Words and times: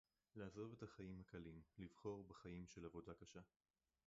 לעזוב 0.35 0.71
את 0.73 0.83
החיים 0.83 1.19
הקלים, 1.19 1.61
לבחור 1.79 2.25
בחיים 2.27 2.67
של 2.67 2.85
עבודה 2.85 3.13
קשה 3.13 3.39